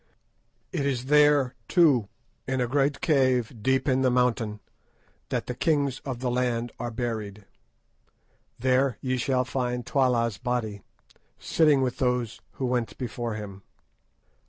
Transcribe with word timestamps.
It 0.71 0.83
is 0.83 1.05
there, 1.13 1.53
too, 1.67 2.07
in 2.47 2.59
a 2.59 2.67
great 2.67 3.01
cave 3.01 3.61
deep 3.61 3.87
in 3.87 4.01
the 4.01 4.09
mountain, 4.09 4.59
that 5.29 5.45
the 5.45 5.53
kings 5.53 5.99
of 6.03 6.21
the 6.21 6.31
land 6.31 6.71
are 6.79 6.89
buried; 6.89 7.45
there 8.57 8.97
ye 9.01 9.17
shall 9.17 9.45
find 9.45 9.85
Twala's 9.85 10.39
body, 10.39 10.81
sitting 11.37 11.83
with 11.83 11.97
those 11.99 12.41
who 12.53 12.65
went 12.65 12.97
before 12.97 13.35
him. 13.35 13.61